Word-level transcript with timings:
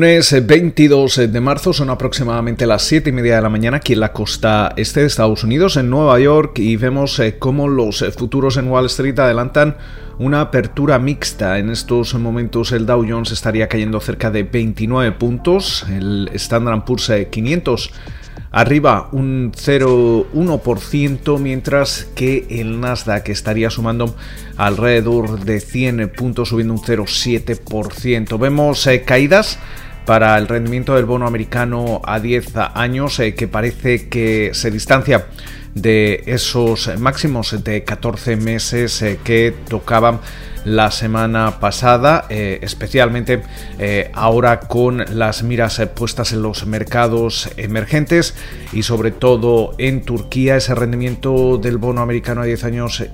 Lunes 0.00 0.46
22 0.46 1.18
eh, 1.18 1.28
de 1.28 1.40
marzo 1.42 1.74
son 1.74 1.90
aproximadamente 1.90 2.64
las 2.64 2.84
7 2.84 3.10
y 3.10 3.12
media 3.12 3.36
de 3.36 3.42
la 3.42 3.50
mañana 3.50 3.76
aquí 3.76 3.92
en 3.92 4.00
la 4.00 4.14
costa 4.14 4.72
este 4.76 5.00
de 5.00 5.06
Estados 5.06 5.44
Unidos, 5.44 5.76
en 5.76 5.90
Nueva 5.90 6.18
York, 6.18 6.58
y 6.58 6.76
vemos 6.76 7.18
eh, 7.18 7.36
cómo 7.38 7.68
los 7.68 8.00
eh, 8.00 8.10
futuros 8.10 8.56
en 8.56 8.68
Wall 8.68 8.86
Street 8.86 9.18
adelantan 9.18 9.76
una 10.18 10.40
apertura 10.40 10.98
mixta. 10.98 11.58
En 11.58 11.68
estos 11.68 12.14
momentos 12.14 12.72
el 12.72 12.86
Dow 12.86 13.04
Jones 13.06 13.30
estaría 13.30 13.68
cayendo 13.68 14.00
cerca 14.00 14.30
de 14.30 14.44
29 14.44 15.12
puntos, 15.12 15.84
el 15.90 16.30
Standard 16.32 16.82
Poor's 16.86 17.12
500 17.30 17.92
arriba 18.52 19.10
un 19.12 19.52
0,1%, 19.52 21.38
mientras 21.38 22.08
que 22.14 22.46
el 22.48 22.80
Nasdaq 22.80 23.28
estaría 23.28 23.68
sumando 23.68 24.16
alrededor 24.56 25.44
de 25.44 25.60
100 25.60 26.08
puntos, 26.16 26.48
subiendo 26.48 26.72
un 26.72 26.80
0,7%. 26.80 28.38
Vemos 28.38 28.88
caídas 29.04 29.58
para 30.10 30.36
el 30.38 30.48
rendimiento 30.48 30.96
del 30.96 31.04
bono 31.04 31.24
americano 31.24 32.02
a 32.04 32.18
10 32.18 32.56
años, 32.74 33.20
eh, 33.20 33.36
que 33.36 33.46
parece 33.46 34.08
que 34.08 34.50
se 34.54 34.72
distancia 34.72 35.26
de 35.76 36.24
esos 36.26 36.90
máximos 36.98 37.62
de 37.62 37.84
14 37.84 38.34
meses 38.34 39.02
eh, 39.02 39.20
que 39.22 39.54
tocaban 39.68 40.18
la 40.64 40.90
semana 40.90 41.60
pasada, 41.60 42.26
eh, 42.28 42.58
especialmente 42.60 43.40
ahora 44.12 44.58
con 44.58 45.04
las 45.16 45.44
miras 45.44 45.80
puestas 45.94 46.32
en 46.32 46.42
los 46.42 46.66
mercados 46.66 47.48
emergentes 47.56 48.34
y 48.72 48.82
sobre 48.82 49.12
todo 49.12 49.76
en 49.78 50.02
Turquía. 50.02 50.56
Ese 50.56 50.74
rendimiento 50.74 51.56
del 51.56 51.78
bono 51.78 52.02
americano 52.02 52.40
a 52.40 52.46
10 52.46 52.64
años 52.64 53.04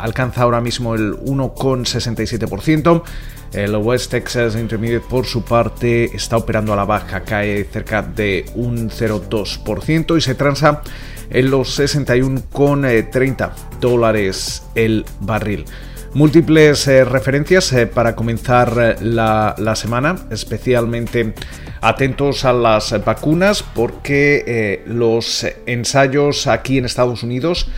alcanza 0.00 0.42
ahora 0.42 0.60
mismo 0.60 0.96
el 0.96 1.12
1,67%. 1.20 3.04
El 3.52 3.74
West 3.76 4.12
Texas 4.12 4.54
Intermediate 4.54 5.04
por 5.08 5.26
su 5.26 5.42
parte 5.42 6.04
está 6.14 6.36
operando 6.36 6.72
a 6.72 6.76
la 6.76 6.84
baja, 6.84 7.20
cae 7.22 7.64
cerca 7.64 8.02
de 8.02 8.44
un 8.54 8.88
0,2% 8.90 10.16
y 10.16 10.20
se 10.20 10.36
transa 10.36 10.82
en 11.30 11.50
los 11.50 11.78
61,30 11.78 13.50
dólares 13.80 14.62
el 14.74 15.04
barril. 15.20 15.64
Múltiples 16.12 16.88
eh, 16.88 17.04
referencias 17.04 17.72
eh, 17.72 17.86
para 17.86 18.16
comenzar 18.16 18.72
eh, 18.78 18.96
la, 19.00 19.74
semana, 19.76 20.16
especialmente 20.30 21.34
atentos 21.80 22.44
a 22.44 22.52
las 22.52 23.04
vacunas 23.04 23.62
porque 23.62 24.82
los 24.86 25.46
ensayos 25.66 26.46
aquí 26.46 26.78
en 26.78 26.84
Estados 26.84 27.22
Unidos 27.22 27.68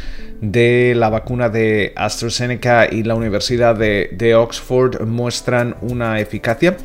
de 0.42 0.94
la 0.96 1.08
vacuna 1.08 1.48
de 1.48 1.92
AstraZeneca 1.94 2.92
y 2.92 3.04
la 3.04 3.14
Universidad 3.14 3.76
de, 3.76 4.34
Oxford 4.34 5.06
muestran 5.06 5.76
una 5.80 6.18
eficacia 6.20 6.76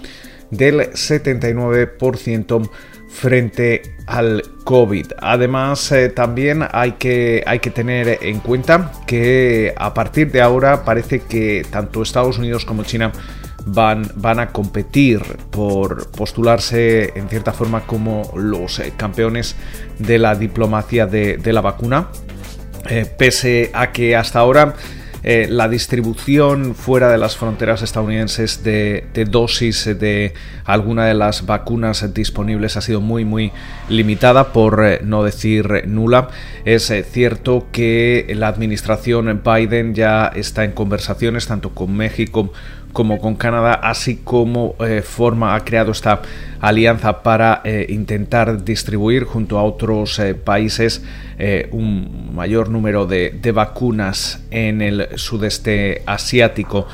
del 0.51 0.91
79% 0.91 2.69
frente 3.09 3.81
al 4.05 4.43
COVID. 4.63 5.07
Además, 5.19 5.91
eh, 5.91 6.09
también 6.09 6.63
hay 6.71 6.93
que, 6.93 7.43
hay 7.47 7.57
que 7.59 7.71
tener 7.71 8.19
en 8.21 8.39
cuenta 8.41 8.91
que 9.07 9.73
a 9.75 9.91
partir 9.93 10.31
de 10.31 10.41
ahora 10.41 10.85
parece 10.85 11.21
que 11.21 11.65
tanto 11.69 12.03
Estados 12.03 12.37
Unidos 12.37 12.63
como 12.63 12.83
China 12.83 13.11
van, 13.65 14.07
van 14.15 14.39
a 14.39 14.49
competir 14.49 15.19
por 15.49 16.11
postularse 16.11 17.11
en 17.17 17.27
cierta 17.27 17.53
forma 17.53 17.87
como 17.87 18.31
los 18.35 18.77
eh, 18.79 18.93
campeones 18.95 19.55
de 19.97 20.19
la 20.19 20.35
diplomacia 20.35 21.07
de, 21.07 21.37
de 21.37 21.53
la 21.53 21.61
vacuna 21.61 22.09
eh, 22.89 23.05
pese 23.17 23.71
a 23.73 23.91
que 23.91 24.15
hasta 24.15 24.39
ahora 24.39 24.75
eh, 25.23 25.47
la 25.49 25.67
distribución 25.67 26.75
fuera 26.75 27.09
de 27.09 27.17
las 27.17 27.35
fronteras 27.35 27.81
estadounidenses 27.81 28.63
de, 28.63 29.03
dosis 29.29 29.85
de 29.99 30.33
alguna 30.63 31.05
de 31.05 31.15
las 31.15 31.45
vacunas 31.45 32.13
disponibles 32.13 32.77
ha 32.77 32.81
sido 32.81 33.01
muy 33.01 33.25
muy 33.25 33.51
limitada 33.89 34.53
por 34.53 34.85
eh, 34.85 34.99
no 35.03 35.23
decir 35.23 35.83
nula. 35.87 36.29
Es 36.65 36.93
cierto 37.11 37.67
que 37.71 38.31
la 38.37 38.47
administración 38.47 39.41
Biden 39.43 39.95
ya 39.95 40.27
está 40.27 40.63
en 40.63 40.71
conversaciones 40.71 41.47
tanto 41.47 41.71
con 41.71 41.95
México 41.95 42.53
como 42.97 43.19
con 43.19 43.35
Canadá, 43.35 43.75
así 43.75 44.21
como 44.23 44.73
eh, 44.79 45.03
forma 45.03 45.53
ha 45.53 45.63
creado 45.63 45.91
esta 45.91 46.23
alianza 46.59 47.21
para 47.21 47.61
eh, 47.63 47.85
intentar 47.89 48.63
distribuir 48.63 49.23
junto 49.23 49.59
a 49.59 49.63
otros 49.63 50.17
eh, 50.17 50.33
países 50.33 51.03
un 51.69 52.31
mayor 52.33 52.69
número 52.69 53.05
de, 53.05 53.37
de 53.39 53.51
vacunas 53.51 54.43
en 54.49 54.81
el 54.81 55.09
sudeste 55.13 56.01
asiático. 56.07 56.87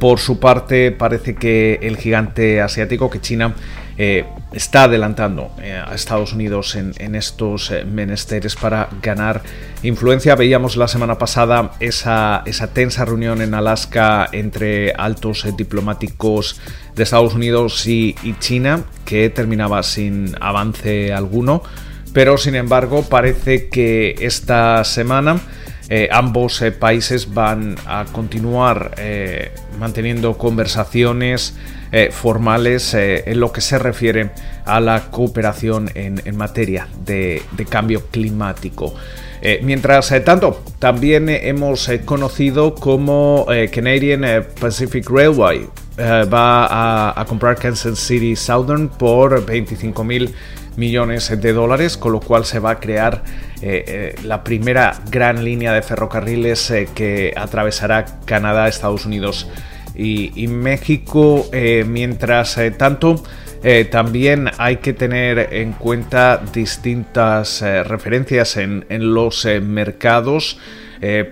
Por 0.00 0.18
su 0.18 0.40
parte, 0.40 0.90
parece 0.90 1.36
que 1.36 1.78
el 1.80 1.96
gigante 1.96 2.60
asiático, 2.60 3.08
que 3.08 3.20
China, 3.20 3.54
eh, 3.98 4.24
está 4.52 4.84
adelantando 4.84 5.50
eh, 5.60 5.72
a 5.72 5.94
Estados 5.94 6.32
Unidos 6.32 6.76
en, 6.76 7.14
estos 7.14 7.70
eh, 7.70 7.84
menesteres 7.84 8.56
para 8.56 8.88
ganar 9.02 9.42
influencia. 9.82 10.34
Veíamos 10.36 10.76
la 10.76 10.88
semana 10.88 11.18
pasada 11.18 11.72
esa, 11.80 12.42
esa 12.46 12.72
tensa 12.72 13.04
reunión 13.04 13.42
en 13.42 13.54
Alaska 13.54 14.28
entre 14.32 14.92
altos 14.92 15.46
diplomáticos 15.56 16.60
de 16.94 17.02
Estados 17.02 17.34
Unidos 17.34 17.86
y, 17.86 18.14
China 18.38 18.84
que 19.04 19.28
terminaba 19.28 19.82
sin 19.82 20.34
avance 20.40 21.12
alguno, 21.12 21.62
pero 22.12 22.38
sin 22.38 22.54
embargo 22.54 23.02
parece 23.02 23.68
que 23.68 24.14
esta 24.20 24.84
semana 24.84 25.40
ambos 26.10 26.62
países 26.78 27.34
van 27.34 27.76
a 27.86 28.04
continuar 28.12 28.92
manteniendo 29.78 30.38
conversaciones 30.38 31.54
eh, 31.92 32.10
formales 32.12 32.94
eh, 32.94 33.24
en 33.26 33.40
lo 33.40 33.50
que 33.50 33.60
se 33.60 33.76
refiere 33.76 34.30
a 34.64 34.78
la 34.78 35.10
cooperación 35.10 35.90
en, 35.96 36.36
materia 36.36 36.86
de, 37.04 37.42
cambio 37.68 38.06
climático. 38.12 38.94
Eh, 39.42 39.58
mientras 39.64 40.14
tanto, 40.24 40.62
también 40.78 41.28
hemos 41.28 41.90
conocido 42.04 42.76
como 42.76 43.46
Canadian 43.72 44.46
Pacific 44.60 45.10
Railway 45.10 45.66
va 45.98 47.20
a, 47.20 47.24
comprar 47.24 47.56
Kansas 47.56 47.98
City 47.98 48.36
Southern 48.36 48.88
por 48.88 49.44
25 49.44 50.04
mil 50.04 50.32
millones 50.80 51.40
de 51.40 51.52
dólares, 51.52 51.96
con 51.96 52.12
lo 52.12 52.20
cual 52.20 52.44
se 52.44 52.58
va 52.58 52.72
a 52.72 52.80
crear 52.80 53.22
la 54.24 54.42
primera 54.42 55.00
gran 55.10 55.44
línea 55.44 55.74
de 55.74 55.82
ferrocarriles 55.82 56.72
que 56.94 57.34
atravesará 57.36 58.06
Canadá, 58.24 58.68
Estados 58.68 59.04
Unidos 59.04 59.46
y, 59.94 60.46
México. 60.48 61.46
Eh, 61.52 61.84
mientras 61.86 62.56
eh, 62.58 62.70
tanto, 62.70 63.22
eh, 63.62 63.84
también 63.84 64.50
hay 64.58 64.78
que 64.78 64.92
tener 64.92 65.52
en 65.52 65.72
cuenta 65.72 66.42
distintas 66.52 67.62
referencias 67.62 68.56
en, 68.56 68.84
los 68.88 69.46
mercados. 69.62 70.58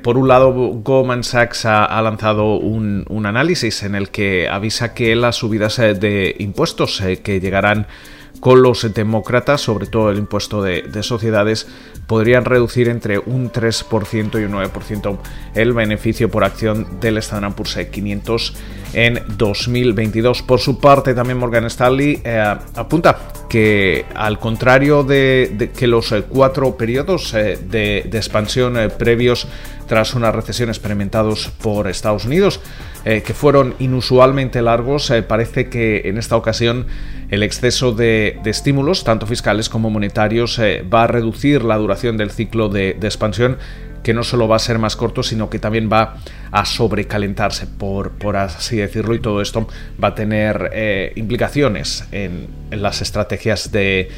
por 0.02 0.18
un 0.18 0.28
lado, 0.28 0.52
Goldman 0.52 1.24
Sachs 1.24 1.64
ha, 1.64 2.00
lanzado 2.02 2.56
un, 2.56 3.04
análisis 3.26 3.82
en 3.82 3.94
el 3.94 4.10
que 4.10 4.48
avisa 4.48 4.94
que 4.94 5.14
las 5.16 5.36
subidas 5.36 5.76
de 5.76 6.34
impuestos 6.38 7.02
que 7.22 7.40
llegarán 7.40 7.86
con 8.40 8.62
los 8.62 8.93
demócratas, 8.94 9.61
sobre 9.61 9.87
todo 9.87 10.11
el 10.11 10.19
impuesto 10.19 10.62
de, 10.62 11.02
sociedades, 11.02 11.67
podrían 12.06 12.44
reducir 12.44 12.88
entre 12.88 13.19
un 13.19 13.50
3% 13.50 14.40
y 14.40 14.44
un 14.44 14.52
9% 14.52 15.19
el 15.55 15.73
beneficio 15.73 16.31
por 16.31 16.44
acción 16.44 17.00
del 17.00 17.19
Standard 17.19 17.55
Poor's 17.55 17.76
500 17.90 18.55
en 18.93 19.20
2022. 19.37 20.43
Por 20.43 20.61
su 20.61 20.79
parte, 20.79 21.14
también 21.14 21.38
Morgan 21.38 21.64
Stanley 21.67 22.20
eh, 22.25 22.56
apunta 22.75 23.19
que 23.49 24.05
al 24.14 24.38
contrario 24.38 25.05
de, 25.05 25.70
que 25.76 25.87
los 25.87 26.12
eh, 26.12 26.25
cuatro 26.29 26.76
periodos 26.76 27.35
eh, 27.35 27.58
de, 27.61 27.99
expansión 28.12 28.76
previos 28.99 29.46
tras 29.87 30.14
una 30.14 30.31
recesión 30.31 30.69
experimentados 30.69 31.50
por 31.62 31.88
Estados 31.88 32.26
Unidos, 32.26 32.61
que 33.05 33.32
fueron 33.32 33.75
inusualmente 33.79 34.61
largos, 34.61 35.11
parece 35.26 35.70
que 35.70 36.02
en 36.05 36.19
esta 36.19 36.37
ocasión 36.37 36.87
el 37.31 37.43
exceso 37.43 37.93
de, 37.93 38.38
estímulos, 38.44 39.02
tanto 39.02 39.26
fiscales 39.26 39.70
como 39.70 39.88
monetarios, 39.88 40.61
va 40.61 41.05
a 41.05 41.06
reducir 41.06 41.64
la 41.64 41.79
duración 41.79 42.19
del 42.19 42.31
ciclo 42.31 42.69
de 42.69 42.99
expansión 43.00 43.56
que 44.02 44.14
no 44.14 44.22
solo 44.22 44.48
va 44.48 44.56
a 44.56 44.60
ser 44.60 44.78
más 44.78 44.96
corto, 44.96 45.22
sino 45.22 45.50
que 45.50 45.58
también 45.58 45.88
va 45.92 46.16
a 46.50 46.64
sobrecalentarse, 46.64 47.66
por, 47.66 48.12
por 48.12 48.36
así 48.36 48.76
decirlo, 48.76 49.14
y 49.14 49.20
todo 49.20 49.40
esto 49.40 49.68
va 50.02 50.08
a 50.08 50.14
tener 50.14 50.70
eh, 50.72 51.12
implicaciones 51.16 52.04
en, 52.12 52.48
las 52.70 53.02
estrategias 53.02 53.72
de, 53.72 54.08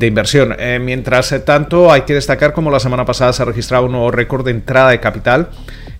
inversión. 0.00 0.54
Eh, 0.58 0.78
mientras 0.78 1.34
tanto, 1.44 1.92
hay 1.92 2.02
que 2.02 2.14
destacar 2.14 2.52
como 2.52 2.70
la 2.70 2.80
semana 2.80 3.04
pasada 3.04 3.32
se 3.32 3.42
ha 3.42 3.46
registrado 3.46 3.84
un 3.84 3.92
nuevo 3.92 4.10
récord 4.10 4.44
de 4.44 4.52
entrada 4.52 4.90
de 4.90 5.00
capital 5.00 5.50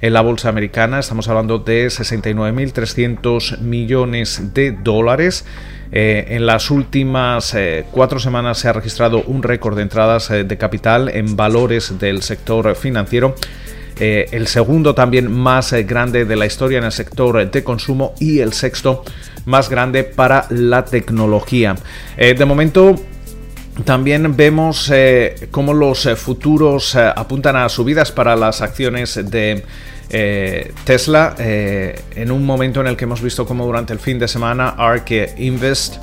en 0.01 0.13
la 0.13 0.23
bolsa 0.23 0.49
americana. 0.49 0.99
Estamos 0.99 1.29
hablando 1.29 1.59
de 1.59 1.87
69.300 1.87 3.59
millones 3.59 4.55
de 4.55 4.73
dólares. 4.73 5.45
Eh, 5.93 6.37
en 6.37 6.47
las 6.47 6.71
últimas 6.71 7.53
eh, 7.55 7.85
cuatro 7.91 8.21
semanas 8.21 8.59
se 8.59 8.69
ha 8.69 8.73
registrado 8.73 9.23
un 9.23 9.43
récord 9.43 9.77
de 9.77 9.83
entradas 9.83 10.31
eh, 10.31 10.45
de 10.45 10.57
capital 10.57 11.09
en 11.09 11.37
valores 11.37 11.99
del 11.99 12.23
sector 12.23 12.75
financiero. 12.77 13.35
el 13.99 14.47
segundo 14.47 14.95
también 14.95 15.31
más 15.31 15.75
grande 15.87 16.25
de 16.25 16.35
la 16.35 16.47
historia 16.47 16.79
en 16.79 16.85
el 16.85 16.93
sector 16.93 17.51
de 17.51 17.63
consumo 17.63 18.15
y 18.19 18.39
el 18.39 18.55
sexto 18.55 19.05
más 19.45 19.69
grande 19.69 20.05
para 20.05 20.47
la 20.49 20.87
tecnología. 20.87 21.77
de 22.17 22.45
momento 22.47 22.97
también 23.85 24.37
vemos 24.37 24.93
cómo 25.51 25.73
los 25.75 26.09
futuros 26.17 26.97
apuntan 26.97 27.57
a 27.57 27.69
subidas 27.69 28.13
para 28.13 28.37
las 28.37 28.63
acciones 28.63 29.21
de 29.31 29.65
eh, 30.13 30.73
Tesla, 30.83 31.37
eh, 31.39 31.97
en 32.17 32.33
un 32.33 32.45
momento 32.45 32.81
en 32.81 32.89
el 32.89 32.97
que 32.97 33.05
hemos 33.05 33.23
visto 33.23 33.47
como 33.47 33.65
durante 33.65 33.93
el 33.93 34.01
fin 34.01 34.19
de 34.19 34.27
semana 34.27 34.71
ARK 34.71 35.39
Invest 35.39 35.99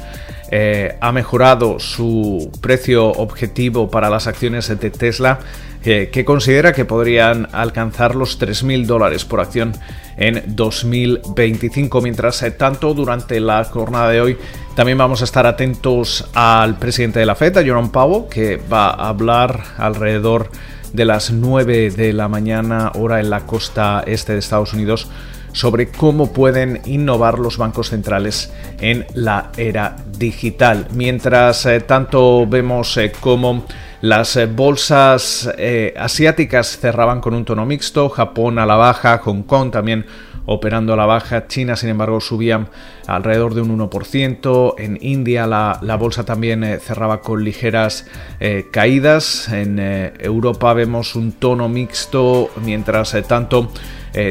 eh, 0.51 0.97
ha 0.99 1.11
mejorado 1.11 1.79
su 1.79 2.51
precio 2.61 3.07
objetivo 3.07 3.89
para 3.89 4.09
las 4.09 4.27
acciones 4.27 4.67
de 4.67 4.89
Tesla, 4.89 5.39
que 5.83 6.25
considera 6.25 6.73
que 6.73 6.83
podrían 6.83 7.47
alcanzar 7.53 8.13
los 8.13 8.41
3.000 8.41 8.85
dólares 8.87 9.23
por 9.23 9.39
acción 9.39 9.73
en 10.17 10.43
2025. 10.47 12.01
Mientras 12.01 12.43
tanto, 12.57 12.93
durante 12.93 13.39
la 13.39 13.63
jornada 13.63 14.09
de 14.09 14.19
hoy 14.19 14.37
también 14.75 14.97
vamos 14.97 15.21
a 15.21 15.23
estar 15.23 15.47
atentos 15.47 16.29
al 16.33 16.77
presidente 16.77 17.19
de 17.19 17.25
la 17.25 17.35
FED, 17.35 17.63
Jerome 17.63 17.89
Powell, 17.89 18.29
que 18.29 18.57
va 18.57 18.89
a 18.89 19.07
hablar 19.09 19.63
alrededor 19.77 20.51
de 20.93 21.05
las 21.05 21.31
9 21.31 21.89
de 21.89 22.13
la 22.13 22.27
mañana 22.27 22.91
hora 22.95 23.19
en 23.19 23.29
la 23.29 23.41
costa 23.41 24.03
este 24.05 24.33
de 24.33 24.39
Estados 24.39 24.73
Unidos 24.73 25.07
sobre 25.51 25.89
cómo 25.89 26.31
pueden 26.33 26.81
innovar 26.85 27.39
los 27.39 27.57
bancos 27.57 27.89
centrales 27.89 28.51
en 28.79 29.05
la 29.13 29.51
era 29.57 29.95
digital. 30.17 30.87
Mientras 30.93 31.65
eh, 31.65 31.79
tanto 31.81 32.45
vemos 32.47 32.95
eh, 32.97 33.11
cómo 33.19 33.65
las 34.01 34.35
eh, 34.35 34.45
bolsas 34.45 35.49
asiáticas 35.97 36.77
cerraban 36.79 37.19
con 37.19 37.33
un 37.33 37.45
tono 37.45 37.65
mixto, 37.65 38.09
Japón 38.09 38.59
a 38.59 38.65
la 38.65 38.75
baja, 38.75 39.17
Hong 39.19 39.43
Kong 39.43 39.71
también 39.71 40.05
operando 40.47 40.93
a 40.93 40.95
la 40.95 41.05
baja. 41.05 41.47
China, 41.47 41.75
sin 41.75 41.89
embargo, 41.89 42.19
subía 42.19 42.67
alrededor 43.05 43.53
de 43.53 43.61
un 43.61 43.77
1%. 43.77 44.75
En 44.79 44.97
India 45.01 45.45
la, 45.45 45.95
bolsa 45.99 46.25
también 46.25 46.63
eh, 46.63 46.79
cerraba 46.79 47.21
con 47.21 47.43
ligeras 47.43 48.07
eh, 48.39 48.65
caídas. 48.71 49.49
En 49.49 49.77
eh, 49.79 50.13
Europa 50.19 50.73
vemos 50.73 51.15
un 51.15 51.33
tono 51.33 51.69
mixto, 51.69 52.49
mientras 52.63 53.15
tanto... 53.27 53.71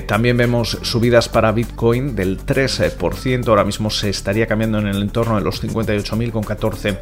también 0.06 0.36
vemos 0.36 0.78
subidas 0.82 1.28
para 1.28 1.52
Bitcoin 1.52 2.16
del 2.16 2.38
13%, 2.44 3.46
ahora 3.46 3.62
mismo 3.62 3.88
se 3.88 4.08
estaría 4.08 4.46
cambiando 4.46 4.80
en 4.80 4.88
el 4.88 5.00
entorno 5.00 5.36
de 5.36 5.42
los 5.42 5.62
58.000 5.62 6.32
con 6.32 6.42
14 6.42 6.98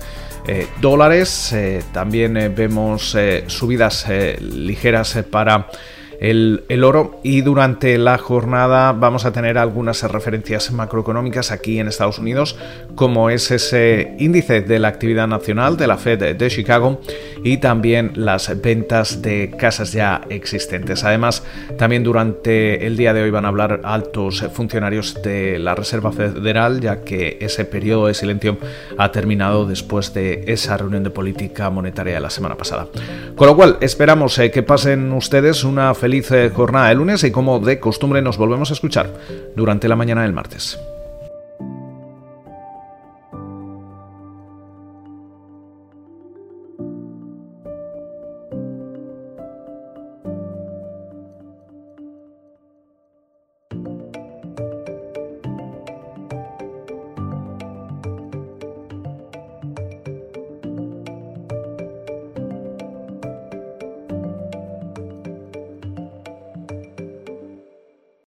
dólares. 0.82 1.54
también 1.92 2.34
vemos 2.54 3.16
subidas 3.46 4.06
ligeras 4.38 5.16
para 5.30 5.68
el, 6.20 6.84
oro 6.84 7.20
y 7.22 7.40
durante 7.40 7.96
la 7.98 8.18
jornada 8.18 8.92
vamos 8.92 9.24
a 9.24 9.32
tener 9.32 9.58
algunas 9.58 10.02
referencias 10.10 10.72
macroeconómicas 10.72 11.50
aquí 11.50 11.78
en 11.78 11.88
Estados 11.88 12.18
Unidos 12.18 12.56
como 12.94 13.30
es 13.30 13.50
ese 13.50 14.14
índice 14.18 14.60
de 14.60 14.78
la 14.78 14.88
actividad 14.88 15.26
nacional 15.26 15.76
de 15.76 15.86
la 15.86 15.96
Fed 15.96 16.36
de 16.36 16.50
Chicago 16.50 17.00
y 17.42 17.58
también 17.58 18.12
las 18.14 18.60
ventas 18.60 19.22
de 19.22 19.54
casas 19.58 19.92
ya 19.92 20.22
existentes. 20.30 21.04
Además, 21.04 21.44
también 21.78 22.02
durante 22.02 22.86
el 22.86 22.96
día 22.96 23.12
de 23.12 23.22
hoy 23.22 23.30
van 23.30 23.44
a 23.44 23.48
hablar 23.48 23.80
altos 23.84 24.44
funcionarios 24.52 25.22
de 25.22 25.58
la 25.58 25.74
Reserva 25.74 26.12
Federal 26.12 26.80
ya 26.80 27.02
que 27.02 27.38
ese 27.40 27.64
periodo 27.64 28.06
de 28.06 28.14
silencio 28.14 28.58
ha 28.98 29.12
terminado 29.12 29.66
después 29.66 30.14
de 30.14 30.44
esa 30.46 30.76
reunión 30.76 31.04
de 31.04 31.10
política 31.10 31.70
monetaria 31.70 32.14
de 32.14 32.20
la 32.20 32.30
semana 32.30 32.56
pasada. 32.56 32.88
Con 33.36 33.46
lo 33.46 33.56
cual, 33.56 33.78
esperamos 33.80 34.38
eh, 34.38 34.50
que 34.50 34.62
pasen 34.62 35.12
ustedes 35.12 35.64
una 35.64 35.94
feliz 36.04 36.30
eh, 36.32 36.50
jornada 36.54 36.90
de 36.90 36.96
lunes 36.96 37.24
y 37.24 37.30
como 37.30 37.60
de 37.60 37.80
costumbre 37.80 38.20
nos 38.20 38.36
volvemos 38.36 38.68
a 38.68 38.74
escuchar 38.74 39.10
durante 39.56 39.88
la 39.88 39.96
mañana 39.96 40.20
del 40.20 40.34
martes. 40.34 40.78